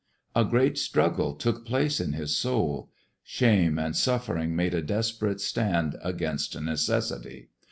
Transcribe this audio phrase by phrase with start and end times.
[0.35, 2.89] A great struggle took place in his soul.
[3.21, 7.49] Shame and suffering made a desperate stand against necessity.